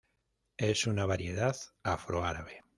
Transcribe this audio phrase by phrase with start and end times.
[0.57, 2.63] Es una variedad afro-árabe.